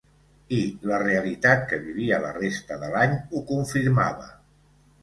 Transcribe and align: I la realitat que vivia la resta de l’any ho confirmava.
I 0.55 0.61
la 0.91 0.97
realitat 1.03 1.61
que 1.73 1.79
vivia 1.83 2.19
la 2.27 2.33
resta 2.41 2.81
de 2.87 2.91
l’any 2.97 3.17
ho 3.31 3.45
confirmava. 3.55 4.33